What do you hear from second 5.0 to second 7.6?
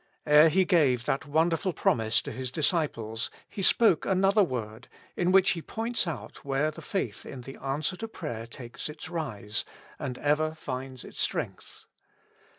in which He points out where the faith in the